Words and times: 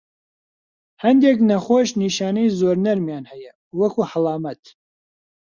هەندێک 1.03 1.37
نەخۆش 1.49 1.89
نیشانەی 2.01 2.53
زۆر 2.59 2.75
نەرمیان 2.85 3.25
هەیە، 3.31 3.51
وەکو 3.79 4.01
هەڵامەت. 4.11 4.63